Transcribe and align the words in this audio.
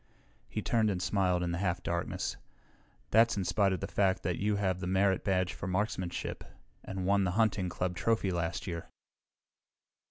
He 0.49 0.63
turned 0.63 0.89
and 0.89 0.99
smiled 0.99 1.43
in 1.43 1.51
the 1.51 1.59
half 1.59 1.83
darkness. 1.83 2.35
"That's 3.11 3.37
in 3.37 3.45
spite 3.45 3.71
of 3.71 3.81
the 3.81 3.87
fact 3.87 4.23
that 4.23 4.39
you 4.39 4.55
have 4.55 4.79
the 4.79 4.87
merit 4.87 5.23
badge 5.23 5.53
for 5.53 5.67
marksmanship 5.67 6.43
and 6.83 7.05
won 7.05 7.23
the 7.23 7.29
hunting 7.37 7.69
club 7.69 7.95
trophy 7.95 8.31
last 8.31 8.65
year." 8.65 8.89